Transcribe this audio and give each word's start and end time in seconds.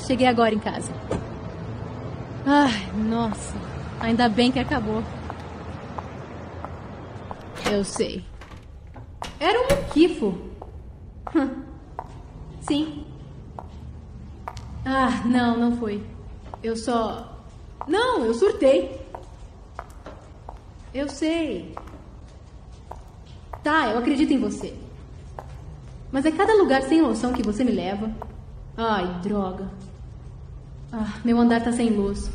Cheguei 0.00 0.26
agora 0.26 0.54
em 0.54 0.58
casa. 0.58 0.92
Ai, 2.46 2.90
nossa. 2.94 3.54
Ainda 4.00 4.28
bem 4.28 4.50
que 4.50 4.58
acabou. 4.58 5.02
Eu 7.70 7.84
sei. 7.84 8.24
Era 9.38 9.58
um 9.60 9.76
muquifo. 9.76 10.38
Sim. 12.62 13.04
Ah, 14.84 15.22
não, 15.24 15.58
não 15.58 15.76
foi. 15.76 16.02
Eu 16.62 16.76
só. 16.76 17.38
Não, 17.86 18.24
eu 18.24 18.34
surtei. 18.34 19.00
Eu 20.92 21.08
sei. 21.08 21.74
Tá, 23.62 23.90
eu 23.90 23.98
acredito 23.98 24.32
em 24.32 24.38
você. 24.38 24.74
Mas 26.10 26.24
é 26.24 26.32
cada 26.32 26.54
lugar 26.54 26.82
sem 26.82 27.00
noção 27.00 27.32
que 27.32 27.42
você 27.42 27.62
me 27.62 27.70
leva. 27.70 28.10
Ai, 28.76 29.20
droga. 29.22 29.70
Ah, 30.92 31.20
meu 31.24 31.38
andar 31.38 31.62
tá 31.62 31.72
sem 31.72 31.90
luz. 31.90 32.30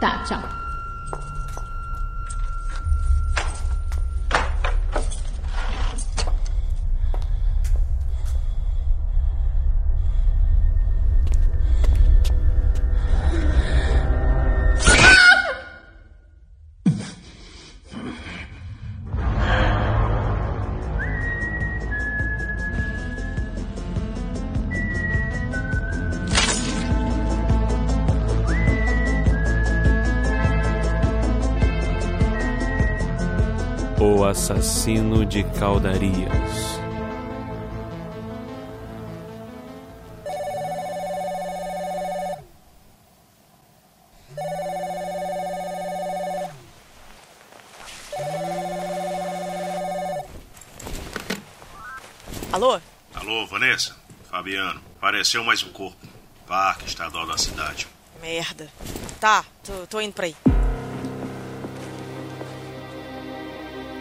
Tá, 0.00 0.22
tchau. 0.24 0.63
O 34.24 34.26
assassino 34.26 35.26
de 35.26 35.44
Caldarias. 35.44 36.80
Alô? 52.50 52.80
Alô, 53.14 53.46
Vanessa? 53.46 53.94
Fabiano, 54.30 54.80
apareceu 54.96 55.44
mais 55.44 55.62
um 55.62 55.70
corpo. 55.70 55.98
Parque 56.46 56.86
estadual 56.86 57.26
da 57.26 57.36
cidade. 57.36 57.86
Merda. 58.22 58.70
Tá, 59.20 59.44
tô, 59.62 59.86
tô 59.86 60.00
indo 60.00 60.14
pra 60.14 60.24
aí. 60.24 60.34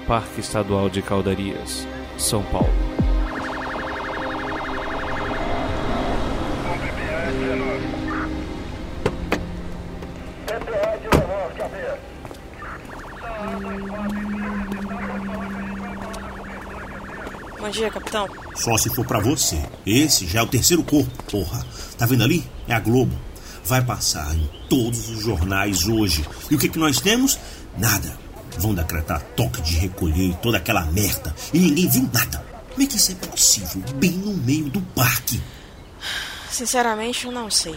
Parque 0.07 0.41
Estadual 0.41 0.89
de 0.89 1.01
Caldarias, 1.01 1.87
São 2.17 2.43
Paulo. 2.43 2.73
Bom 17.59 17.69
dia, 17.69 17.89
capitão. 17.89 18.27
Só 18.55 18.77
se 18.77 18.89
for 18.93 19.05
pra 19.05 19.21
você. 19.21 19.57
Esse 19.85 20.27
já 20.27 20.41
é 20.41 20.43
o 20.43 20.47
terceiro 20.47 20.83
corpo, 20.83 21.11
porra. 21.31 21.65
Tá 21.97 22.05
vendo 22.05 22.23
ali? 22.23 22.45
É 22.67 22.73
a 22.73 22.79
Globo. 22.79 23.15
Vai 23.63 23.81
passar 23.81 24.35
em 24.35 24.49
todos 24.69 25.09
os 25.09 25.23
jornais 25.23 25.87
hoje. 25.87 26.25
E 26.51 26.55
o 26.55 26.59
que, 26.59 26.67
que 26.67 26.77
nós 26.77 26.99
temos? 26.99 27.39
Nada. 27.77 28.17
Vão 28.57 28.73
decretar 28.73 29.21
toque 29.35 29.61
de 29.61 29.75
recolher 29.75 30.29
e 30.29 30.35
toda 30.35 30.57
aquela 30.57 30.85
merda. 30.85 31.33
E 31.53 31.59
ninguém 31.59 31.87
viu 31.89 32.09
nada. 32.13 32.43
Como 32.69 32.81
é 32.81 32.85
que 32.85 32.97
isso 32.97 33.11
é 33.11 33.15
possível? 33.27 33.81
Bem 33.95 34.11
no 34.11 34.33
meio 34.33 34.69
do 34.69 34.81
parque. 34.81 35.41
Sinceramente, 36.49 37.25
eu 37.25 37.31
não 37.31 37.49
sei. 37.49 37.75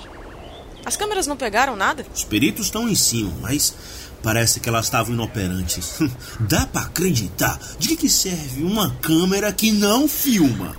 As 0.85 0.97
câmeras 0.97 1.27
não 1.27 1.37
pegaram 1.37 1.75
nada? 1.77 2.07
Os 2.15 2.25
peritos 2.25 2.67
estão 2.67 2.89
em 2.89 2.95
cima, 2.95 3.33
mas 3.41 3.75
parece 4.23 4.61
que 4.61 4.69
elas 4.69 4.87
estavam 4.87 5.15
inoperantes. 5.15 5.99
Dá 6.41 6.67
pra 6.67 6.83
acreditar? 6.83 7.59
De 7.79 7.89
que, 7.89 7.97
que 7.97 8.09
serve 8.09 8.63
uma 8.63 8.95
câmera 8.97 9.53
que 9.53 9.73
não 9.73 10.09
filma? 10.09 10.77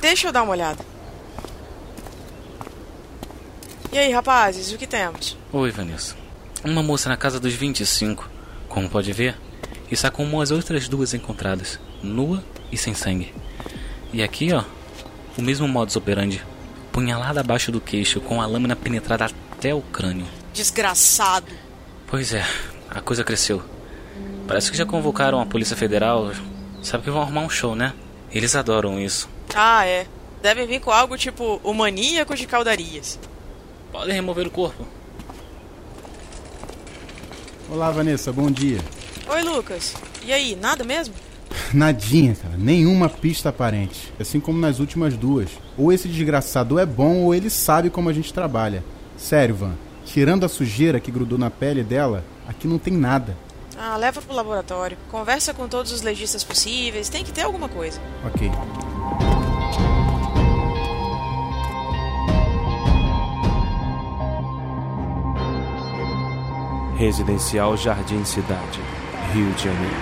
Deixa 0.00 0.28
eu 0.28 0.32
dar 0.32 0.42
uma 0.42 0.52
olhada. 0.52 0.84
E 3.92 3.98
aí, 3.98 4.12
rapazes, 4.12 4.72
o 4.72 4.76
que 4.76 4.86
temos? 4.86 5.36
Oi, 5.52 5.70
Vanessa. 5.70 6.16
Uma 6.64 6.82
moça 6.82 7.08
na 7.08 7.16
casa 7.16 7.38
dos 7.38 7.54
25, 7.54 8.28
como 8.74 8.90
pode 8.90 9.12
ver, 9.12 9.36
está 9.88 10.10
com 10.10 10.40
as 10.40 10.50
outras 10.50 10.88
duas 10.88 11.14
encontradas, 11.14 11.78
nua 12.02 12.42
e 12.72 12.76
sem 12.76 12.92
sangue. 12.92 13.32
E 14.12 14.20
aqui, 14.20 14.52
ó, 14.52 14.64
o 15.38 15.42
mesmo 15.42 15.68
modus 15.68 15.94
operandi. 15.94 16.44
Punhalada 16.90 17.38
abaixo 17.38 17.70
do 17.70 17.80
queixo, 17.80 18.20
com 18.20 18.42
a 18.42 18.46
lâmina 18.46 18.74
penetrada 18.74 19.26
até 19.52 19.72
o 19.72 19.80
crânio. 19.80 20.26
Desgraçado. 20.52 21.46
Pois 22.08 22.34
é, 22.34 22.44
a 22.90 23.00
coisa 23.00 23.22
cresceu. 23.22 23.62
Parece 24.48 24.72
que 24.72 24.76
já 24.76 24.84
convocaram 24.84 25.40
a 25.40 25.46
Polícia 25.46 25.76
Federal. 25.76 26.32
Sabe 26.82 27.04
que 27.04 27.10
vão 27.10 27.22
arrumar 27.22 27.42
um 27.42 27.50
show, 27.50 27.76
né? 27.76 27.92
Eles 28.32 28.56
adoram 28.56 28.98
isso. 28.98 29.28
Ah, 29.54 29.86
é. 29.86 30.08
Devem 30.42 30.66
vir 30.66 30.80
com 30.80 30.90
algo 30.90 31.16
tipo 31.16 31.60
o 31.62 31.72
maníaco 31.72 32.34
de 32.34 32.44
caldarias. 32.44 33.20
Podem 33.92 34.16
remover 34.16 34.48
o 34.48 34.50
corpo. 34.50 34.84
Olá, 37.74 37.90
Vanessa, 37.90 38.32
bom 38.32 38.52
dia. 38.52 38.78
Oi, 39.28 39.42
Lucas. 39.42 39.96
E 40.24 40.32
aí, 40.32 40.54
nada 40.54 40.84
mesmo? 40.84 41.12
Nadinha, 41.72 42.36
cara. 42.36 42.54
Nenhuma 42.56 43.08
pista 43.08 43.48
aparente. 43.48 44.12
Assim 44.18 44.38
como 44.38 44.60
nas 44.60 44.78
últimas 44.78 45.16
duas. 45.16 45.50
Ou 45.76 45.92
esse 45.92 46.06
desgraçado 46.06 46.78
é 46.78 46.86
bom 46.86 47.24
ou 47.24 47.34
ele 47.34 47.50
sabe 47.50 47.90
como 47.90 48.08
a 48.08 48.12
gente 48.12 48.32
trabalha. 48.32 48.84
Sério, 49.16 49.56
Van. 49.56 49.74
Tirando 50.06 50.46
a 50.46 50.48
sujeira 50.48 51.00
que 51.00 51.10
grudou 51.10 51.36
na 51.36 51.50
pele 51.50 51.82
dela, 51.82 52.24
aqui 52.46 52.68
não 52.68 52.78
tem 52.78 52.94
nada. 52.94 53.36
Ah, 53.76 53.96
leva 53.96 54.22
pro 54.22 54.36
laboratório. 54.36 54.96
Conversa 55.10 55.52
com 55.52 55.66
todos 55.66 55.90
os 55.90 56.00
legistas 56.00 56.44
possíveis. 56.44 57.08
Tem 57.08 57.24
que 57.24 57.32
ter 57.32 57.42
alguma 57.42 57.68
coisa. 57.68 58.00
Ok. 58.24 58.52
Residencial 67.04 67.76
Jardim 67.76 68.24
Cidade, 68.24 68.80
Rio 69.34 69.52
de 69.52 69.64
Janeiro. 69.64 69.94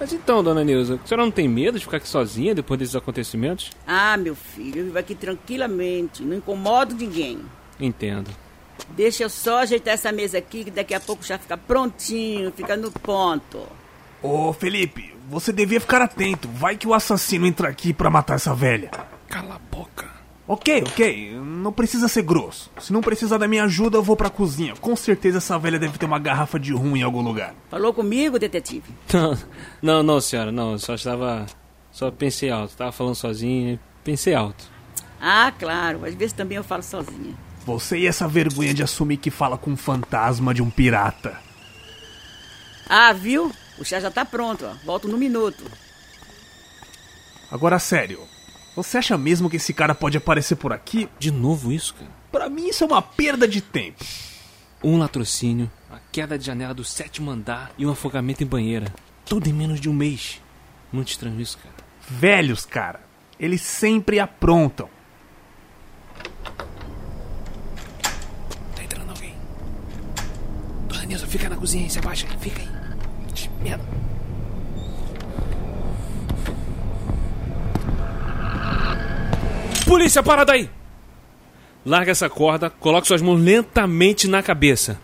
Mas 0.00 0.10
então, 0.14 0.42
dona 0.42 0.64
Neuza, 0.64 0.98
a 1.04 1.06
senhora 1.06 1.22
não 1.22 1.30
tem 1.30 1.46
medo 1.46 1.78
de 1.78 1.84
ficar 1.84 1.98
aqui 1.98 2.08
sozinha 2.08 2.54
depois 2.54 2.80
desses 2.80 2.96
acontecimentos? 2.96 3.70
Ah, 3.86 4.16
meu 4.16 4.34
filho, 4.34 4.78
eu 4.78 4.84
vivo 4.86 4.98
aqui 4.98 5.14
tranquilamente, 5.14 6.22
não 6.22 6.38
incomodo 6.38 6.94
ninguém. 6.94 7.38
Entendo. 7.78 8.30
Deixa 8.88 9.24
eu 9.24 9.28
só 9.28 9.58
ajeitar 9.58 9.92
essa 9.92 10.10
mesa 10.10 10.38
aqui, 10.38 10.64
que 10.64 10.70
daqui 10.70 10.94
a 10.94 11.00
pouco 11.00 11.22
já 11.22 11.36
fica 11.36 11.58
prontinho, 11.58 12.50
fica 12.52 12.74
no 12.74 12.90
ponto. 12.90 13.66
Ô, 14.22 14.50
Felipe, 14.54 15.14
você 15.28 15.52
devia 15.52 15.78
ficar 15.78 16.00
atento. 16.00 16.48
Vai 16.48 16.74
que 16.74 16.88
o 16.88 16.94
assassino 16.94 17.46
entra 17.46 17.68
aqui 17.68 17.92
pra 17.92 18.08
matar 18.08 18.36
essa 18.36 18.54
velha. 18.54 19.17
Ok, 20.50 20.82
ok, 20.86 21.34
não 21.34 21.70
precisa 21.70 22.08
ser 22.08 22.22
grosso. 22.22 22.70
Se 22.80 22.90
não 22.90 23.02
precisar 23.02 23.36
da 23.36 23.46
minha 23.46 23.64
ajuda, 23.64 23.98
eu 23.98 24.02
vou 24.02 24.16
pra 24.16 24.30
cozinha. 24.30 24.74
Com 24.76 24.96
certeza 24.96 25.36
essa 25.36 25.58
velha 25.58 25.78
deve 25.78 25.98
ter 25.98 26.06
uma 26.06 26.18
garrafa 26.18 26.58
de 26.58 26.72
rum 26.72 26.96
em 26.96 27.02
algum 27.02 27.20
lugar. 27.20 27.54
Falou 27.68 27.92
comigo, 27.92 28.38
detetive? 28.38 28.90
Não, 29.12 29.36
não, 29.82 30.02
não, 30.02 30.20
senhora, 30.22 30.50
não. 30.50 30.78
Só 30.78 30.94
estava. 30.94 31.44
Só 31.92 32.10
pensei 32.10 32.48
alto. 32.50 32.74
Tava 32.74 32.92
falando 32.92 33.14
sozinho, 33.14 33.78
pensei 34.02 34.34
alto. 34.34 34.64
Ah, 35.20 35.52
claro. 35.58 36.06
Às 36.06 36.14
vezes 36.14 36.32
também 36.32 36.56
eu 36.56 36.64
falo 36.64 36.82
sozinha. 36.82 37.34
Você 37.66 37.98
e 37.98 38.06
essa 38.06 38.26
vergonha 38.26 38.72
de 38.72 38.82
assumir 38.82 39.18
que 39.18 39.30
fala 39.30 39.58
com 39.58 39.72
um 39.72 39.76
fantasma 39.76 40.54
de 40.54 40.62
um 40.62 40.70
pirata. 40.70 41.38
Ah, 42.88 43.12
viu? 43.12 43.52
O 43.78 43.84
chá 43.84 44.00
já 44.00 44.10
tá 44.10 44.24
pronto, 44.24 44.64
ó. 44.64 44.72
Volto 44.86 45.08
no 45.08 45.18
minuto. 45.18 45.62
Agora, 47.50 47.78
sério. 47.78 48.37
Você 48.78 48.96
acha 48.96 49.18
mesmo 49.18 49.50
que 49.50 49.56
esse 49.56 49.74
cara 49.74 49.92
pode 49.92 50.16
aparecer 50.16 50.54
por 50.54 50.72
aqui? 50.72 51.08
De 51.18 51.32
novo 51.32 51.72
isso, 51.72 51.94
cara? 51.94 52.08
Pra 52.30 52.48
mim 52.48 52.68
isso 52.68 52.84
é 52.84 52.86
uma 52.86 53.02
perda 53.02 53.48
de 53.48 53.60
tempo. 53.60 54.04
Um 54.84 54.98
latrocínio, 54.98 55.68
a 55.90 55.98
queda 56.12 56.38
de 56.38 56.46
janela 56.46 56.72
do 56.72 56.84
sétimo 56.84 57.28
andar 57.28 57.72
e 57.76 57.84
um 57.84 57.90
afogamento 57.90 58.44
em 58.44 58.46
banheira. 58.46 58.94
Tudo 59.24 59.48
em 59.48 59.52
menos 59.52 59.80
de 59.80 59.88
um 59.88 59.92
mês. 59.92 60.40
Muito 60.92 61.08
estranho 61.08 61.40
isso, 61.40 61.58
cara. 61.58 61.74
Velhos, 62.08 62.64
cara. 62.64 63.00
Eles 63.36 63.62
sempre 63.62 64.20
aprontam. 64.20 64.88
Tá 68.76 68.84
entrando 68.84 69.10
alguém. 69.10 69.34
Dona 70.86 71.04
Nilza, 71.04 71.26
fica 71.26 71.48
na 71.48 71.56
cozinha 71.56 71.82
aí, 71.82 71.90
se 71.90 71.98
abaixa 71.98 72.28
fica 72.38 72.60
aí. 72.60 72.68
Merda. 73.60 74.07
Polícia, 79.88 80.22
parada 80.22 80.52
aí! 80.52 80.68
Larga 81.82 82.10
essa 82.10 82.28
corda, 82.28 82.68
coloque 82.68 83.06
suas 83.06 83.22
mãos 83.22 83.40
lentamente 83.40 84.28
na 84.28 84.42
cabeça. 84.42 85.00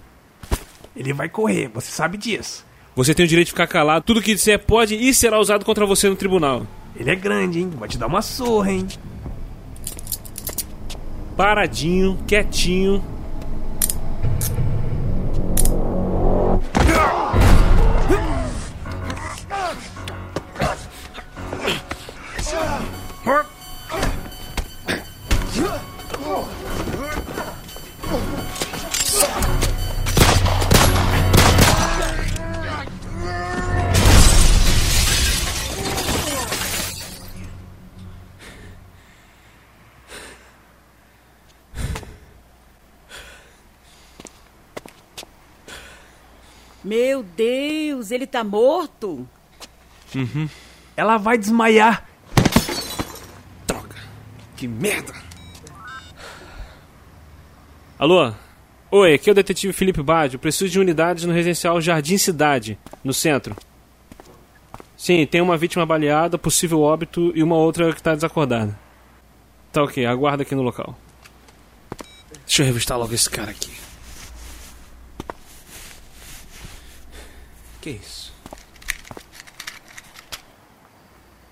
Ele 0.94 1.10
vai 1.14 1.26
correr, 1.26 1.68
você 1.68 1.90
sabe 1.90 2.18
disso. 2.18 2.66
Você 2.94 3.14
tem 3.14 3.24
o 3.24 3.28
direito 3.28 3.46
de 3.46 3.52
ficar 3.52 3.66
calado. 3.66 4.04
Tudo 4.04 4.20
que 4.20 4.34
disser 4.34 4.58
pode 4.58 4.94
e 4.94 5.14
será 5.14 5.40
usado 5.40 5.64
contra 5.64 5.86
você 5.86 6.06
no 6.06 6.14
tribunal. 6.14 6.66
Ele 6.94 7.10
é 7.10 7.16
grande, 7.16 7.60
hein? 7.60 7.70
Vai 7.74 7.88
te 7.88 7.96
dar 7.96 8.08
uma 8.08 8.20
surra, 8.20 8.72
hein? 8.72 8.86
Paradinho, 11.34 12.18
quietinho. 12.26 13.02
Meu 46.84 47.22
Deus, 47.22 48.10
ele 48.10 48.26
tá 48.26 48.44
morto? 48.44 49.26
Uhum. 50.14 50.48
Ela 50.94 51.16
vai 51.16 51.38
desmaiar. 51.38 52.06
Droga. 53.66 53.96
Que 54.54 54.68
merda. 54.68 55.14
Alô? 57.98 58.32
Oi, 58.90 59.14
aqui 59.14 59.30
é 59.30 59.32
o 59.32 59.34
detetive 59.34 59.72
Felipe 59.72 60.02
Baggio. 60.02 60.38
Preciso 60.38 60.70
de 60.70 60.78
unidades 60.78 61.24
no 61.24 61.32
residencial 61.32 61.80
Jardim 61.80 62.18
Cidade, 62.18 62.78
no 63.02 63.14
centro. 63.14 63.56
Sim, 64.94 65.26
tem 65.26 65.40
uma 65.40 65.56
vítima 65.56 65.86
baleada, 65.86 66.38
possível 66.38 66.80
óbito 66.82 67.32
e 67.34 67.42
uma 67.42 67.56
outra 67.56 67.92
que 67.92 68.00
está 68.00 68.14
desacordada. 68.14 68.78
Tá 69.72 69.82
ok, 69.82 70.04
aguarda 70.04 70.42
aqui 70.42 70.54
no 70.54 70.62
local. 70.62 70.96
Deixa 72.46 72.62
eu 72.62 72.66
revistar 72.66 72.98
logo 72.98 73.14
esse 73.14 73.28
cara 73.28 73.50
aqui. 73.50 73.83
Que 77.84 77.90
isso? 77.90 78.32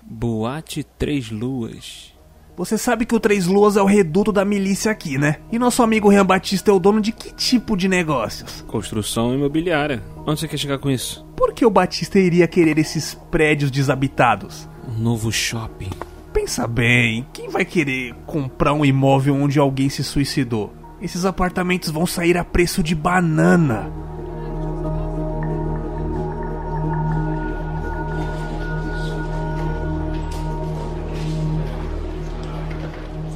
Boate 0.01 0.83
Três 0.83 1.29
Luas. 1.29 2.11
Você 2.57 2.75
sabe 2.75 3.05
que 3.05 3.13
o 3.13 3.19
Três 3.19 3.45
Luas 3.45 3.77
é 3.77 3.81
o 3.83 3.85
reduto 3.85 4.31
da 4.31 4.43
milícia 4.43 4.91
aqui, 4.91 5.15
né? 5.15 5.35
E 5.51 5.59
nosso 5.59 5.83
amigo 5.83 6.09
Rian 6.09 6.25
Batista 6.25 6.71
é 6.71 6.73
o 6.73 6.79
dono 6.79 6.99
de 7.01 7.11
que 7.11 7.31
tipo 7.35 7.77
de 7.77 7.87
negócios? 7.87 8.63
Construção 8.67 9.31
imobiliária. 9.31 10.01
Onde 10.25 10.39
você 10.39 10.47
quer 10.47 10.57
chegar 10.57 10.79
com 10.79 10.89
isso? 10.89 11.23
Por 11.35 11.53
que 11.53 11.67
o 11.67 11.69
Batista 11.69 12.17
iria 12.17 12.47
querer 12.47 12.79
esses 12.79 13.13
prédios 13.29 13.69
desabitados? 13.69 14.67
Um 14.89 14.99
novo 14.99 15.31
shopping. 15.31 15.91
Pensa 16.33 16.65
bem, 16.65 17.27
quem 17.31 17.47
vai 17.47 17.63
querer 17.63 18.15
comprar 18.25 18.73
um 18.73 18.83
imóvel 18.83 19.35
onde 19.35 19.59
alguém 19.59 19.87
se 19.87 20.03
suicidou? 20.03 20.73
Esses 20.99 21.25
apartamentos 21.25 21.91
vão 21.91 22.07
sair 22.07 22.39
a 22.39 22.43
preço 22.43 22.81
de 22.81 22.95
banana. 22.95 23.93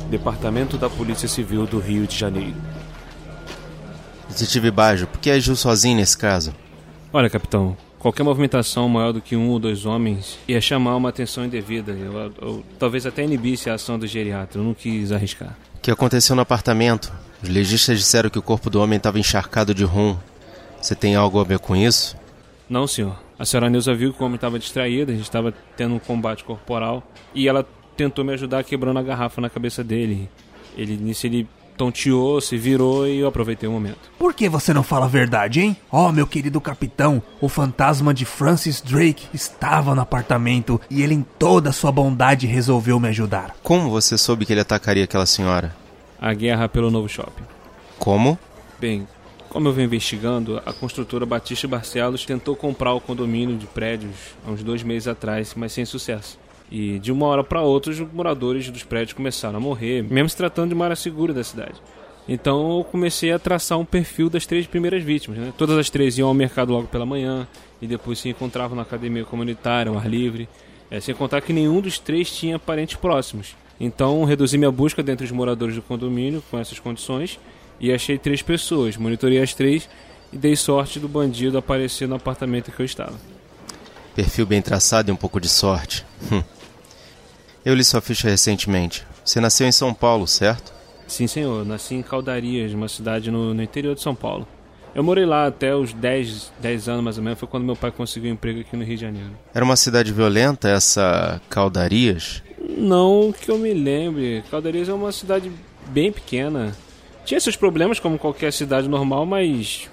Departamento 0.10 0.78
da 0.78 0.90
Polícia 0.90 1.28
Civil 1.28 1.66
do 1.66 1.80
Rio 1.80 2.08
de 2.08 2.18
Janeiro. 2.18 2.56
Detetive 4.30 4.72
Baggio, 4.72 5.08
por 5.08 5.20
que 5.20 5.30
agiu 5.30 5.56
sozinho 5.56 5.98
nesse 5.98 6.18
caso? 6.18 6.54
Olha, 7.12 7.30
capitão, 7.30 7.76
qualquer 7.98 8.24
movimentação 8.24 8.88
maior 8.88 9.12
do 9.12 9.22
que 9.22 9.36
um 9.36 9.50
ou 9.50 9.60
dois 9.60 9.86
homens 9.86 10.38
ia 10.48 10.62
chamar 10.62 10.96
uma 10.96 11.10
atenção 11.10 11.46
indevida. 11.46 11.92
Eu, 11.92 12.34
eu, 12.42 12.64
talvez 12.78 13.06
até 13.06 13.24
inibisse 13.24 13.70
a 13.70 13.74
ação 13.74 13.98
do 13.98 14.08
geriatra. 14.08 14.60
Eu 14.60 14.66
não 14.66 14.74
quis 14.74 15.12
arriscar. 15.12 15.58
O 15.76 15.80
que 15.80 15.92
aconteceu 15.92 16.36
no 16.36 16.42
apartamento? 16.42 17.12
Os 17.42 17.50
legistas 17.50 17.98
disseram 17.98 18.30
que 18.30 18.40
o 18.40 18.42
corpo 18.42 18.70
do 18.70 18.82
homem 18.82 18.98
estava 18.98 19.20
encharcado 19.20 19.74
de 19.74 19.84
rum. 19.84 20.18
Você 20.82 20.96
tem 20.96 21.16
algo 21.16 21.40
a 21.40 21.44
ver 21.44 21.60
com 21.60 21.76
isso? 21.76 22.16
Não, 22.70 22.88
senhor. 22.88 23.18
A 23.40 23.46
senhora 23.46 23.70
Nilza 23.70 23.94
viu 23.94 24.12
que 24.14 24.22
o 24.22 24.26
homem 24.26 24.36
estava 24.36 24.58
distraído, 24.58 25.12
a 25.12 25.16
gente 25.16 25.24
estava 25.24 25.54
tendo 25.76 25.94
um 25.94 26.00
combate 26.00 26.44
corporal 26.44 27.04
e 27.36 27.48
ela 27.48 27.66
tentou 27.98 28.24
me 28.24 28.34
ajudar 28.34 28.64
quebrando 28.64 29.00
a 29.00 29.04
garrafa 29.04 29.42
na 29.42 29.50
cabeça 29.50 29.84
dele. 29.84 30.30
Ele 30.78 30.96
nisso 30.96 31.26
ele 31.26 31.48
tonteou, 31.76 32.42
se 32.42 32.58
virou 32.58 33.08
e 33.08 33.20
eu 33.20 33.28
aproveitei 33.28 33.70
o 33.70 33.72
momento. 33.72 34.12
Por 34.18 34.34
que 34.34 34.50
você 34.50 34.74
não 34.74 34.82
fala 34.84 35.06
a 35.06 35.10
verdade, 35.10 35.62
hein? 35.62 35.78
Oh, 35.92 36.12
meu 36.12 36.26
querido 36.26 36.60
capitão, 36.60 37.22
o 37.40 37.48
fantasma 37.48 38.14
de 38.14 38.26
Francis 38.26 38.82
Drake 38.82 39.28
estava 39.34 39.94
no 39.94 40.02
apartamento 40.02 40.82
e 40.90 41.04
ele, 41.04 41.14
em 41.14 41.26
toda 41.38 41.70
a 41.70 41.74
sua 41.74 41.92
bondade, 41.92 42.48
resolveu 42.48 43.00
me 43.00 43.10
ajudar. 43.10 43.56
Como 43.62 43.90
você 43.90 44.18
soube 44.18 44.46
que 44.46 44.54
ele 44.54 44.62
atacaria 44.62 45.04
aquela 45.04 45.26
senhora? 45.26 45.76
A 46.20 46.34
guerra 46.34 46.68
pelo 46.68 46.90
novo 46.90 47.08
shopping. 47.08 47.44
Como? 48.00 48.40
Bem, 48.80 49.08
como 49.50 49.68
eu 49.68 49.74
venho 49.74 49.86
investigando, 49.86 50.62
a 50.66 50.74
construtora 50.74 51.26
Batista 51.26 51.68
Barcelos 51.68 52.26
tentou 52.26 52.56
comprar 52.56 52.94
o 52.94 53.02
condomínio 53.02 53.56
de 53.56 53.68
prédios 53.68 54.16
há 54.46 54.52
uns 54.52 54.64
dois 54.64 54.82
meses 54.84 55.08
atrás, 55.08 55.54
mas 55.56 55.72
sem 55.72 55.86
sucesso. 55.86 56.40
E 56.70 57.00
de 57.00 57.12
uma 57.12 57.26
hora 57.28 57.44
para 57.44 57.62
outra, 57.62 57.92
os 57.92 58.00
moradores 58.00 58.70
dos 58.70 58.84
prédios 58.84 59.14
começaram 59.14 59.58
a 59.58 59.60
morrer, 59.60 60.04
mesmo 60.04 60.30
se 60.30 60.36
tratando 60.36 60.70
de 60.70 60.74
uma 60.74 60.86
área 60.86 60.96
segura 60.96 61.34
da 61.34 61.44
cidade. 61.44 61.76
Então 62.28 62.78
eu 62.78 62.84
comecei 62.84 63.32
a 63.32 63.40
traçar 63.40 63.80
um 63.80 63.86
perfil 63.86 64.30
das 64.30 64.46
três 64.46 64.68
primeiras 64.68 65.02
vítimas. 65.02 65.40
Né? 65.40 65.54
Todas 65.58 65.78
as 65.78 65.90
três 65.90 66.18
iam 66.18 66.28
ao 66.28 66.34
mercado 66.34 66.74
logo 66.74 66.88
pela 66.88 67.06
manhã 67.06 67.48
e 67.82 67.88
depois 67.88 68.20
se 68.20 68.28
encontravam 68.28 68.76
na 68.76 68.82
academia 68.82 69.24
comunitária, 69.24 69.90
ao 69.90 69.98
ar 69.98 70.10
livre. 70.10 70.50
É, 70.92 71.00
sem 71.00 71.14
contar 71.16 71.42
que 71.42 71.54
nenhum 71.54 71.82
dos 71.82 72.00
três 72.00 72.30
tinha 72.30 72.58
parentes 72.60 72.96
próximos. 72.96 73.56
Então 73.80 74.24
reduzi 74.26 74.58
minha 74.58 74.72
busca 74.72 75.04
dentre 75.04 75.26
os 75.26 75.32
moradores 75.32 75.76
do 75.76 75.82
condomínio 75.82 76.44
com 76.50 76.58
essas 76.58 76.80
condições 76.80 77.40
e 77.80 77.94
achei 77.94 78.18
três 78.18 78.42
pessoas. 78.42 78.98
Monitorei 78.98 79.42
as 79.42 79.54
três 79.54 79.88
e 80.32 80.38
dei 80.38 80.56
sorte 80.56 81.00
do 81.00 81.08
bandido 81.08 81.58
aparecer 81.58 82.08
no 82.08 82.16
apartamento 82.16 82.72
que 82.72 82.82
eu 82.82 82.86
estava. 82.86 83.16
Perfil 84.16 84.46
bem 84.46 84.62
traçado 84.62 85.10
e 85.10 85.14
um 85.14 85.16
pouco 85.16 85.40
de 85.40 85.48
sorte. 85.48 86.06
Eu 87.68 87.76
li 87.76 87.84
sua 87.84 88.00
ficha 88.00 88.30
recentemente. 88.30 89.06
Você 89.26 89.42
nasceu 89.42 89.68
em 89.68 89.74
São 89.74 89.94
Paulo, 89.94 90.26
certo? 90.26 90.72
Sim, 91.06 91.28
senhor. 91.28 91.66
Nasci 91.66 91.96
em 91.96 92.02
Caldarias, 92.02 92.72
uma 92.74 92.88
cidade 92.88 93.30
no, 93.30 93.54
no 93.54 93.62
interior 93.62 93.94
de 93.94 94.02
São 94.02 94.16
Paulo. 94.16 94.48
Eu 94.96 95.04
morei 95.04 95.26
lá 95.26 95.48
até 95.48 95.76
os 95.76 95.92
10, 95.92 96.54
10 96.62 96.88
anos 96.88 97.04
mais 97.04 97.18
ou 97.18 97.24
menos, 97.26 97.38
foi 97.38 97.46
quando 97.46 97.66
meu 97.66 97.76
pai 97.76 97.92
conseguiu 97.92 98.32
um 98.32 98.36
emprego 98.36 98.62
aqui 98.62 98.78
no 98.78 98.86
Rio 98.86 98.96
de 98.96 99.02
Janeiro. 99.02 99.32
Era 99.54 99.66
uma 99.66 99.76
cidade 99.76 100.14
violenta, 100.14 100.70
essa 100.70 101.42
Caldarias? 101.50 102.42
Não 102.58 103.34
que 103.38 103.52
eu 103.52 103.58
me 103.58 103.74
lembre. 103.74 104.46
Caldarias 104.50 104.88
é 104.88 104.94
uma 104.94 105.12
cidade 105.12 105.52
bem 105.88 106.10
pequena. 106.10 106.74
Tinha 107.26 107.42
seus 107.42 107.58
problemas 107.58 108.00
como 108.00 108.18
qualquer 108.18 108.54
cidade 108.54 108.88
normal, 108.88 109.26
mas 109.26 109.90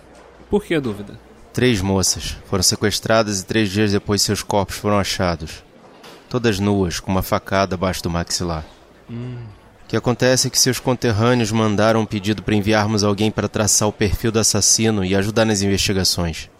por 0.49 0.65
que 0.65 0.77
a 0.77 0.81
dúvida? 0.81 1.19
Três 1.53 1.81
moças 1.81 2.37
foram 2.47 2.63
sequestradas 2.63 3.41
e 3.41 3.45
três 3.45 3.69
dias 3.69 3.91
depois 3.91 4.23
seus 4.23 4.45
corpos 4.45 4.77
foram 4.77 4.97
achados. 4.97 5.64
Todas 6.35 6.59
nuas, 6.59 6.99
com 6.99 7.13
uma 7.13 7.23
facada 7.23 7.77
abaixo 7.77 8.03
do 8.03 8.11
maxilar. 8.11 8.65
Hum. 9.09 9.37
O 9.85 9.87
que 9.87 9.97
acontece 9.97 10.49
é 10.49 10.51
que 10.51 10.59
seus 10.59 10.81
conterrâneos 10.81 11.53
mandaram 11.53 12.01
um 12.01 12.05
pedido 12.05 12.43
para 12.43 12.57
enviarmos 12.57 13.05
alguém 13.05 13.31
para 13.31 13.49
traçar 13.49 13.89
o 13.89 13.93
perfil 13.93 14.33
do 14.33 14.41
assassino 14.41 15.05
e 15.05 15.15
ajudar 15.15 15.45
nas 15.45 15.63
investigações. 15.63 16.51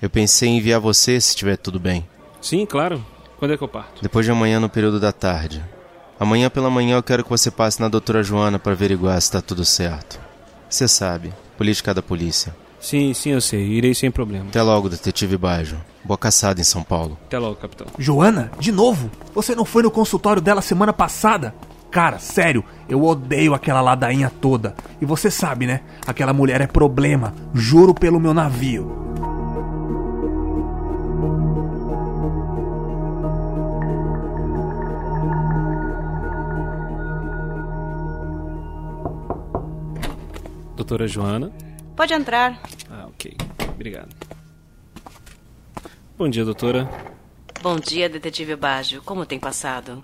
Eu 0.00 0.08
pensei 0.08 0.50
em 0.50 0.58
enviar 0.58 0.78
você 0.78 1.20
se 1.20 1.30
estiver 1.30 1.56
tudo 1.56 1.80
bem. 1.80 2.06
Sim, 2.40 2.64
claro. 2.64 3.04
Quando 3.40 3.54
é 3.54 3.56
que 3.56 3.64
eu 3.64 3.66
parto? 3.66 4.00
Depois 4.00 4.24
de 4.24 4.30
amanhã, 4.30 4.60
no 4.60 4.68
período 4.68 5.00
da 5.00 5.10
tarde. 5.10 5.60
Amanhã 6.20 6.48
pela 6.48 6.70
manhã 6.70 6.94
eu 6.94 7.02
quero 7.02 7.24
que 7.24 7.30
você 7.30 7.50
passe 7.50 7.80
na 7.80 7.88
doutora 7.88 8.22
Joana 8.22 8.60
para 8.60 8.70
averiguar 8.70 9.20
se 9.20 9.26
está 9.26 9.42
tudo 9.42 9.64
certo. 9.64 10.20
Você 10.70 10.86
sabe, 10.86 11.34
política 11.58 11.92
da 11.92 12.02
polícia. 12.02 12.54
Sim, 12.82 13.14
sim, 13.14 13.30
eu 13.30 13.40
sei. 13.40 13.62
Irei 13.64 13.94
sem 13.94 14.10
problema. 14.10 14.46
Até 14.48 14.60
logo, 14.60 14.88
detetive 14.88 15.36
Bajo. 15.38 15.76
Boa 16.04 16.18
caçada 16.18 16.60
em 16.60 16.64
São 16.64 16.82
Paulo. 16.82 17.16
Até 17.26 17.38
logo, 17.38 17.54
capitão. 17.54 17.86
Joana, 17.96 18.50
de 18.58 18.72
novo? 18.72 19.08
Você 19.32 19.54
não 19.54 19.64
foi 19.64 19.84
no 19.84 19.90
consultório 19.90 20.42
dela 20.42 20.60
semana 20.60 20.92
passada? 20.92 21.54
Cara, 21.92 22.18
sério, 22.18 22.64
eu 22.88 23.04
odeio 23.04 23.54
aquela 23.54 23.80
ladainha 23.80 24.28
toda. 24.40 24.74
E 25.00 25.06
você 25.06 25.30
sabe, 25.30 25.64
né? 25.64 25.82
Aquela 26.04 26.32
mulher 26.32 26.60
é 26.60 26.66
problema. 26.66 27.32
Juro 27.54 27.94
pelo 27.94 28.18
meu 28.18 28.34
navio. 28.34 29.00
Doutora 40.74 41.06
Joana. 41.06 41.52
Pode 42.02 42.14
entrar. 42.14 42.60
Ah, 42.90 43.06
ok. 43.06 43.36
Obrigado. 43.76 44.08
Bom 46.18 46.28
dia, 46.28 46.44
doutora. 46.44 46.90
Bom 47.62 47.76
dia, 47.76 48.08
detetive 48.08 48.56
Baggio. 48.56 49.00
Como 49.04 49.24
tem 49.24 49.38
passado? 49.38 50.02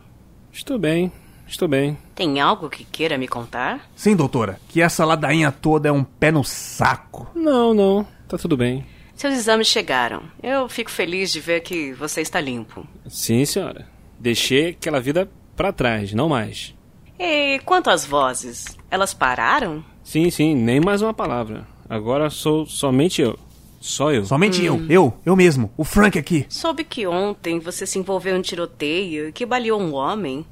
Estou 0.53 0.79
bem, 0.79 1.11
estou 1.49 1.67
bem. 1.67 1.99
Tem 2.15 2.41
algo 2.41 2.71
que 2.71 2.85
queira 2.85 3.19
me 3.19 3.27
contar? 3.27 3.91
Sim, 3.97 4.15
doutora, 4.15 4.61
que 4.69 4.81
essa 4.81 5.05
ladainha 5.05 5.51
toda 5.51 5.89
é 5.89 5.93
um 5.93 6.05
pé 6.05 6.31
no 6.31 6.45
saco. 6.45 7.29
Não, 7.35 7.75
não, 7.75 8.07
tá 8.29 8.39
tudo 8.39 8.57
bem. 8.57 8.87
Seus 9.17 9.35
exames 9.35 9.67
chegaram. 9.67 10.23
Eu 10.41 10.69
fico 10.69 10.93
feliz 10.93 11.33
de 11.33 11.41
ver 11.41 11.63
que 11.63 11.93
você 11.95 12.21
está 12.21 12.41
limpo. 12.41 12.87
Sim, 13.09 13.45
senhora. 13.45 13.89
Deixei 14.21 14.69
aquela 14.69 15.01
vida 15.01 15.29
para 15.57 15.73
trás, 15.73 16.15
não 16.15 16.29
mais. 16.29 16.77
E 17.19 17.59
quanto 17.65 17.91
às 17.91 18.07
vozes, 18.07 18.79
elas 18.89 19.13
pararam? 19.13 19.85
Sim, 20.05 20.31
sim, 20.31 20.55
nem 20.55 20.79
mais 20.79 21.03
uma 21.03 21.13
palavra. 21.13 21.67
Agora 21.89 22.29
sou 22.31 22.67
somente 22.67 23.23
eu. 23.23 23.39
Só 23.81 24.13
eu. 24.13 24.25
Somente 24.25 24.65
eu, 24.65 24.85
eu, 24.91 25.15
eu 25.25 25.37
mesmo, 25.37 25.71
o 25.77 25.85
Frank 25.85 26.19
aqui. 26.19 26.45
Soube 26.49 26.83
que 26.85 27.07
ontem 27.07 27.61
você 27.61 27.87
se 27.87 27.99
envolveu 27.99 28.35
em 28.35 28.39
um 28.39 28.43
tiroteio 28.43 29.33
que 29.33 29.47
baleou 29.47 29.81
um 29.81 29.95
homem. 29.95 30.45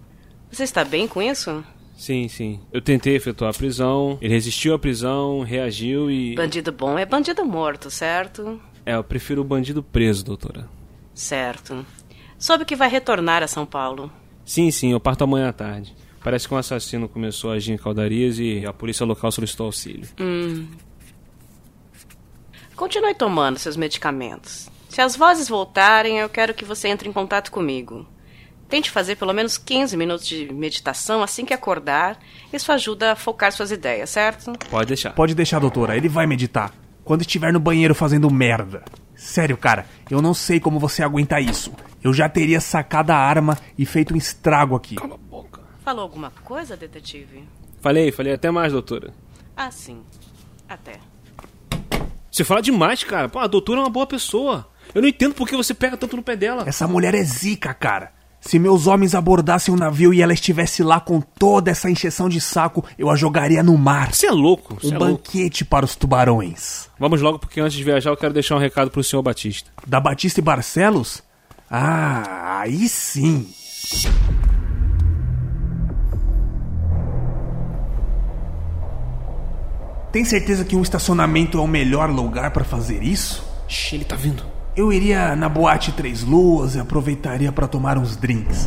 Você 0.51 0.63
está 0.63 0.85
bem 0.85 1.09
com 1.09 1.21
isso? 1.21 1.65
Sim, 1.97 2.29
sim. 2.29 2.61
Eu 2.73 2.81
tentei 2.81 3.17
efetuar 3.17 3.51
a 3.51 3.55
prisão, 3.57 4.19
ele 4.21 4.33
resistiu 4.33 4.75
à 4.75 4.79
prisão, 4.79 5.41
reagiu 5.41 6.11
e. 6.11 6.35
Bandido 6.35 6.71
bom 6.71 6.99
é 6.99 7.05
bandido 7.05 7.45
morto, 7.45 7.91
certo? 7.91 8.61
É, 8.85 8.95
eu 8.95 9.03
prefiro 9.03 9.41
o 9.41 9.45
bandido 9.45 9.83
preso, 9.83 10.25
doutora. 10.25 10.69
Certo. 11.15 11.85
Soube 12.39 12.65
que 12.65 12.77
vai 12.77 12.89
retornar 12.89 13.43
a 13.43 13.49
São 13.49 13.67
Paulo. 13.67 14.13
Sim, 14.45 14.71
sim, 14.71 14.93
eu 14.93 15.01
parto 15.01 15.25
amanhã 15.25 15.49
à 15.49 15.53
tarde. 15.53 15.95
Parece 16.23 16.47
que 16.47 16.55
um 16.55 16.59
assassino 16.59 17.09
começou 17.09 17.51
a 17.51 17.55
agir 17.55 17.73
em 17.73 17.77
Caldarias 17.77 18.39
e 18.39 18.65
a 18.67 18.73
polícia 18.73 19.07
local 19.07 19.33
solicitou 19.33 19.67
auxílio. 19.67 20.09
Hum. 20.21 20.67
Continue 22.77 23.15
tomando 23.15 23.59
seus 23.59 23.77
medicamentos. 23.77 24.69
Se 24.91 25.01
as 25.01 25.17
vozes 25.17 25.49
voltarem, 25.49 26.19
eu 26.19 26.29
quero 26.29 26.53
que 26.53 26.65
você 26.65 26.89
entre 26.89 27.09
em 27.09 27.13
contato 27.13 27.51
comigo. 27.51 28.07
Tente 28.69 28.91
fazer 28.91 29.17
pelo 29.17 29.33
menos 29.33 29.57
15 29.57 29.97
minutos 29.97 30.27
de 30.27 30.53
meditação 30.53 31.23
assim 31.23 31.45
que 31.45 31.55
acordar. 31.55 32.19
Isso 32.53 32.71
ajuda 32.71 33.13
a 33.13 33.17
focar 33.17 33.51
suas 33.53 33.71
ideias, 33.71 34.11
certo? 34.11 34.53
Pode 34.71 34.89
deixar. 34.89 35.15
Pode 35.15 35.35
deixar, 35.35 35.59
doutora. 35.59 35.97
Ele 35.97 36.09
vai 36.09 36.27
meditar. 36.27 36.73
Quando 37.03 37.23
estiver 37.23 37.53
no 37.53 37.61
banheiro 37.61 37.95
fazendo 37.95 38.31
merda. 38.31 38.85
Sério, 39.15 39.57
cara, 39.57 39.87
eu 40.11 40.21
não 40.21 40.35
sei 40.35 40.61
como 40.61 40.79
você 40.79 41.03
aguenta 41.03 41.41
isso. 41.41 41.73
Eu 42.03 42.13
já 42.13 42.29
teria 42.29 42.61
sacado 42.61 43.11
a 43.11 43.17
arma 43.17 43.57
e 43.79 43.87
feito 43.87 44.13
um 44.13 44.17
estrago 44.17 44.75
aqui. 44.75 44.97
Cala 44.97 45.15
a 45.15 45.19
boca. 45.19 45.63
Falou 45.83 46.03
alguma 46.03 46.31
coisa, 46.45 46.77
detetive? 46.77 47.45
Falei, 47.81 48.13
falei 48.13 48.35
até 48.35 48.51
mais, 48.51 48.73
doutora. 48.73 49.15
Ah, 49.57 49.71
sim. 49.71 50.03
Até. 50.69 51.01
Você 52.37 52.45
fala 52.45 52.61
demais, 52.61 53.03
cara. 53.03 53.31
Pô, 53.31 53.39
a 53.39 53.47
doutora 53.47 53.81
é 53.81 53.83
uma 53.85 53.89
boa 53.89 54.07
pessoa. 54.07 54.69
Eu 54.95 55.01
não 55.01 55.09
entendo 55.09 55.35
por 55.35 55.49
que 55.49 55.57
você 55.57 55.73
pega 55.73 55.97
tanto 55.97 56.19
no 56.19 56.23
pé 56.23 56.37
dela. 56.37 56.65
Essa 56.67 56.87
mulher 56.87 57.15
é 57.15 57.25
zica, 57.25 57.73
cara. 57.73 58.13
Se 58.43 58.59
meus 58.59 58.87
homens 58.87 59.15
abordassem 59.15 59.73
o 59.73 59.75
um 59.75 59.81
navio 59.81 60.13
e 60.13 60.21
ela 60.21 60.35
estivesse 60.35 60.83
lá 60.83 61.01
com 61.01 61.19
toda 61.19 61.71
essa 61.71 61.91
encheção 61.91 62.29
de 62.29 62.39
saco, 62.39 62.85
eu 62.99 63.09
a 63.09 63.17
jogaria 63.17 63.63
no 63.63 63.79
mar. 63.79 64.13
Você 64.13 64.27
é 64.27 64.31
louco. 64.31 64.77
Um 64.85 64.95
é 64.95 64.99
banquete 64.99 65.63
louco. 65.63 65.71
para 65.71 65.87
os 65.87 65.97
tubarões. 65.97 66.91
Vamos 67.01 67.23
logo, 67.23 67.39
porque 67.39 67.59
antes 67.59 67.75
de 67.75 67.83
viajar 67.83 68.11
eu 68.11 68.17
quero 68.19 68.35
deixar 68.35 68.57
um 68.57 68.61
recado 68.61 68.91
pro 68.91 69.03
senhor 69.03 69.23
Batista. 69.23 69.71
Da 69.87 69.99
Batista 69.99 70.39
e 70.39 70.43
Barcelos? 70.43 71.23
Ah, 71.71 72.61
aí 72.61 72.87
sim. 72.87 73.49
Tem 80.17 80.25
certeza 80.25 80.65
que 80.65 80.75
um 80.75 80.81
estacionamento 80.81 81.59
é 81.59 81.61
o 81.61 81.67
melhor 81.67 82.09
lugar 82.09 82.51
para 82.51 82.65
fazer 82.65 83.03
isso? 83.03 83.47
Shhh, 83.69 83.93
ele 83.93 84.05
tá 84.07 84.17
vindo. 84.17 84.43
Eu 84.75 84.91
iria 84.91 85.37
na 85.37 85.47
boate 85.47 85.93
Três 85.93 86.23
Luas 86.23 86.75
e 86.75 86.79
aproveitaria 86.79 87.53
para 87.53 87.69
tomar 87.69 87.99
uns 87.99 88.17
drinks. 88.17 88.67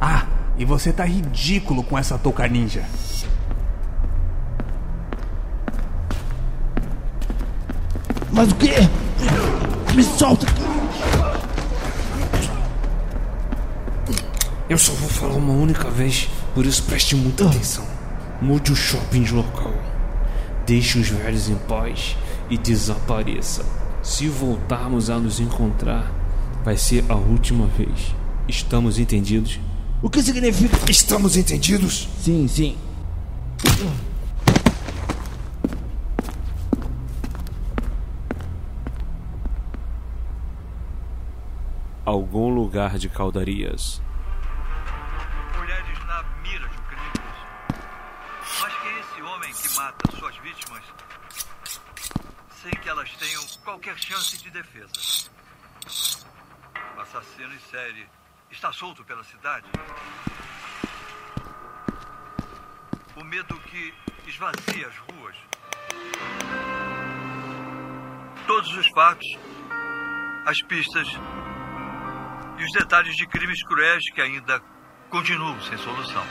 Ah, 0.00 0.24
e 0.56 0.64
você 0.64 0.90
tá 0.90 1.04
ridículo 1.04 1.82
com 1.82 1.98
essa 1.98 2.16
touca 2.16 2.48
ninja. 2.48 2.86
Mas 8.32 8.50
o 8.50 8.54
quê? 8.54 8.76
Me 9.94 10.02
solta! 10.02 10.46
Eu 14.70 14.78
só 14.78 14.94
vou 14.94 15.10
falar 15.10 15.34
uma 15.34 15.52
única 15.52 15.90
vez, 15.90 16.30
por 16.54 16.64
isso 16.64 16.82
preste 16.84 17.14
muita 17.14 17.44
atenção. 17.44 17.84
Mude 18.40 18.72
o 18.72 18.74
shopping 18.74 19.22
de 19.22 19.34
local. 19.34 19.92
Deixe 20.72 20.98
os 20.98 21.10
velhos 21.10 21.50
em 21.50 21.54
paz 21.68 22.16
e 22.48 22.56
desapareça. 22.56 23.62
Se 24.02 24.26
voltarmos 24.26 25.10
a 25.10 25.18
nos 25.18 25.38
encontrar, 25.38 26.10
vai 26.64 26.78
ser 26.78 27.04
a 27.10 27.14
última 27.14 27.66
vez. 27.66 28.14
Estamos 28.48 28.98
entendidos? 28.98 29.60
O 30.00 30.08
que 30.08 30.22
significa? 30.22 30.90
Estamos 30.90 31.36
entendidos? 31.36 32.08
Sim, 32.18 32.48
sim. 32.48 32.78
Algum 42.02 42.48
lugar 42.48 42.96
de 42.96 43.10
caldarias. 43.10 44.00
Homem 49.52 49.62
que 49.62 49.76
mata 49.76 50.16
suas 50.16 50.36
vítimas 50.38 50.82
sem 52.62 52.70
que 52.70 52.88
elas 52.88 53.10
tenham 53.16 53.44
qualquer 53.64 53.96
chance 53.98 54.38
de 54.38 54.50
defesa. 54.50 54.92
O 56.96 57.00
assassino 57.00 57.52
em 57.52 57.58
série 57.70 58.08
está 58.50 58.72
solto 58.72 59.04
pela 59.04 59.22
cidade. 59.24 59.66
O 63.16 63.24
medo 63.24 63.58
que 63.60 63.94
esvazia 64.26 64.88
as 64.88 64.96
ruas. 64.98 65.36
Todos 68.46 68.72
os 68.76 68.88
fatos, 68.88 69.26
as 70.46 70.62
pistas 70.62 71.08
e 72.58 72.64
os 72.64 72.72
detalhes 72.72 73.16
de 73.16 73.26
crimes 73.26 73.62
cruéis 73.64 74.04
que 74.12 74.20
ainda 74.20 74.60
continuam 75.10 75.60
sem 75.62 75.76
solução. 75.78 76.24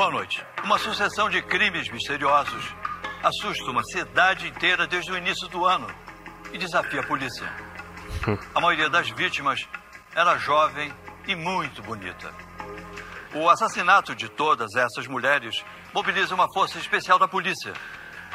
Boa 0.00 0.12
noite. 0.12 0.42
Uma 0.64 0.78
sucessão 0.78 1.28
de 1.28 1.42
crimes 1.42 1.90
misteriosos 1.90 2.74
assusta 3.22 3.70
uma 3.70 3.84
cidade 3.84 4.48
inteira 4.48 4.86
desde 4.86 5.12
o 5.12 5.16
início 5.18 5.46
do 5.48 5.66
ano 5.66 5.86
e 6.54 6.56
desafia 6.56 7.00
a 7.00 7.06
polícia. 7.06 7.46
A 8.54 8.60
maioria 8.62 8.88
das 8.88 9.10
vítimas 9.10 9.68
era 10.14 10.38
jovem 10.38 10.90
e 11.28 11.36
muito 11.36 11.82
bonita. 11.82 12.32
O 13.34 13.46
assassinato 13.50 14.14
de 14.14 14.26
todas 14.30 14.74
essas 14.74 15.06
mulheres 15.06 15.62
mobiliza 15.92 16.34
uma 16.34 16.50
força 16.54 16.78
especial 16.78 17.18
da 17.18 17.28
polícia. 17.28 17.74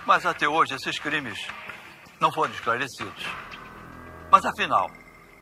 Mas 0.05 0.23
até 0.23 0.47
hoje 0.47 0.75
esses 0.75 0.99
crimes 0.99 1.47
não 2.19 2.31
foram 2.31 2.53
esclarecidos. 2.53 3.25
Mas 4.31 4.45
afinal, 4.45 4.87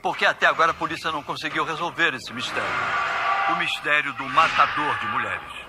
por 0.02 0.16
que 0.16 0.26
até 0.26 0.46
agora 0.46 0.72
a 0.72 0.74
polícia 0.74 1.12
não 1.12 1.22
conseguiu 1.22 1.66
resolver 1.66 2.14
esse 2.14 2.32
mistério? 2.32 2.64
O 3.50 3.58
mistério 3.58 4.14
do 4.14 4.24
matador 4.30 4.98
de 5.00 5.08
mulheres. 5.08 5.63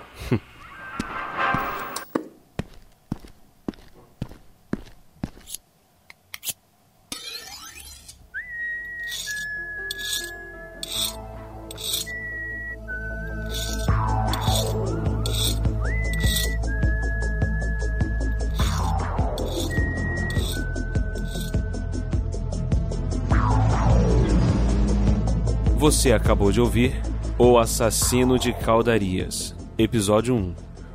Você 25.85 26.13
acabou 26.13 26.51
de 26.51 26.63
ouvir 26.63 26.99
O 27.37 27.59
Assassino 27.59 28.39
de 28.39 28.55
Caldarias, 28.55 29.55
Episódio 29.77 30.37
1. 30.37 30.55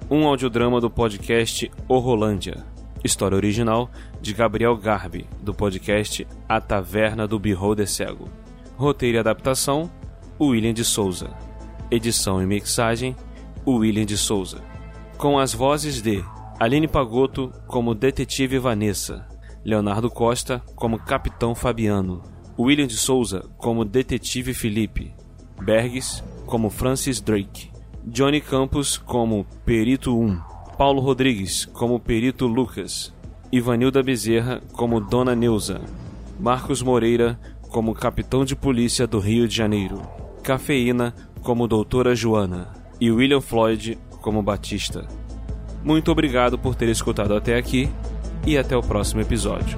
Um 0.09 0.25
audiodrama 0.25 0.79
do 0.79 0.89
podcast 0.89 1.69
Horrolândia. 1.85 2.65
História 3.03 3.35
original 3.35 3.91
de 4.21 4.33
Gabriel 4.33 4.77
Garbi, 4.77 5.27
do 5.41 5.53
podcast 5.53 6.25
A 6.47 6.61
Taverna 6.61 7.27
do 7.27 7.37
Beholder 7.37 7.89
Cego. 7.89 8.29
Roteiro 8.77 9.17
e 9.17 9.19
adaptação, 9.19 9.91
William 10.39 10.73
de 10.73 10.85
Souza. 10.85 11.29
Edição 11.91 12.41
e 12.41 12.45
mixagem, 12.45 13.17
William 13.67 14.05
de 14.05 14.17
Souza. 14.17 14.61
Com 15.17 15.37
as 15.37 15.53
vozes 15.53 16.01
de 16.01 16.23
Aline 16.57 16.87
Pagotto 16.87 17.51
como 17.67 17.93
Detetive 17.93 18.59
Vanessa, 18.59 19.27
Leonardo 19.65 20.09
Costa 20.09 20.63
como 20.73 20.99
Capitão 20.99 21.53
Fabiano, 21.53 22.23
William 22.57 22.87
de 22.87 22.95
Souza 22.95 23.41
como 23.57 23.83
Detetive 23.83 24.53
Felipe, 24.53 25.13
Bergs 25.61 26.23
como 26.45 26.69
Francis 26.69 27.19
Drake, 27.19 27.68
Johnny 28.05 28.41
Campos 28.41 28.97
como 28.97 29.45
Perito 29.65 30.17
1, 30.17 30.41
Paulo 30.77 31.01
Rodrigues 31.01 31.65
como 31.65 31.99
Perito 31.99 32.47
Lucas, 32.47 33.13
Ivanilda 33.51 34.01
Bezerra 34.01 34.61
como 34.73 34.99
Dona 34.99 35.35
Neuza, 35.35 35.81
Marcos 36.39 36.81
Moreira 36.81 37.39
como 37.69 37.93
Capitão 37.93 38.45
de 38.45 38.55
Polícia 38.55 39.05
do 39.05 39.19
Rio 39.19 39.47
de 39.47 39.55
Janeiro, 39.55 40.01
Cafeína 40.41 41.13
como 41.41 41.67
Doutora 41.67 42.15
Joana 42.15 42.73
e 42.99 43.11
William 43.11 43.41
Floyd 43.41 43.97
como 44.21 44.41
Batista. 44.41 45.07
Muito 45.83 46.11
obrigado 46.11 46.57
por 46.57 46.75
ter 46.75 46.89
escutado 46.89 47.35
até 47.35 47.57
aqui 47.57 47.89
e 48.45 48.57
até 48.57 48.75
o 48.75 48.81
próximo 48.81 49.21
episódio. 49.21 49.77